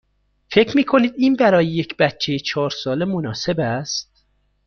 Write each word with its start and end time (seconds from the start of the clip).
فکر 0.49 0.77
می 0.77 0.83
کنید 0.83 1.13
این 1.17 1.35
برای 1.35 1.65
یک 1.67 1.97
بچه 1.97 2.39
چهار 2.39 2.69
ساله 2.69 3.05
مناسب 3.05 3.59
است؟ 3.59 4.25